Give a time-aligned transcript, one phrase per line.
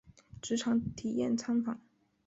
[0.41, 1.79] 职场体验参访